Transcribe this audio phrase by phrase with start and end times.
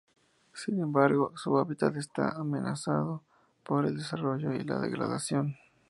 [0.55, 3.21] Sin embargo, su hábitat está amenazado
[3.63, 5.57] por el desarrollo y la degradación.